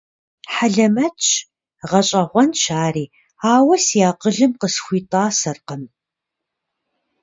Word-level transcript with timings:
Хьэлэмэтщ, 0.53 1.27
гъэщӀэгъуэнщ 1.89 2.63
ари, 2.85 3.05
ауэ 3.53 3.75
си 3.85 3.99
акъылым 4.09 4.51
къысхуитӀасэркъым. 4.61 5.83